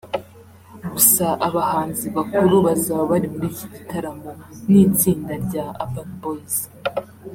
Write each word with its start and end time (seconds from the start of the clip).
gusa 0.91 1.25
abahanzi 1.47 2.05
bakuru 2.17 2.55
bazaba 2.65 3.03
bari 3.11 3.27
muri 3.33 3.47
iki 3.51 3.65
gitaramo 3.73 4.31
ni 4.69 4.79
itsinda 4.87 5.33
rya 5.45 5.65
Urban 5.83 6.11
Boyz 6.21 6.55